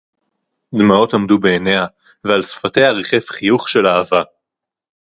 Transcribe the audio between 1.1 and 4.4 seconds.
עָמְדוּ בְּעֵינֶיהָ וְעַל שְׂפָתֶיהָ רִחֵף חִיּוּךְ שֶׁל אַהֲבָה